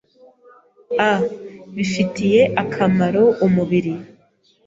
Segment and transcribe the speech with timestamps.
[1.09, 1.11] a
[1.75, 3.93] bifitiye akamaro umubiri.